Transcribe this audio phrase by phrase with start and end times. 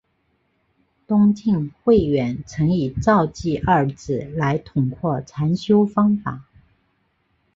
[1.05, 6.43] 东晋慧远曾以照寂二字来统括禅修方法。